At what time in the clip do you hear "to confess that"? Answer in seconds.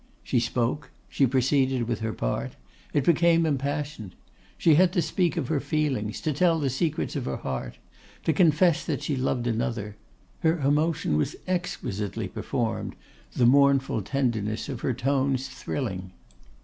8.23-9.03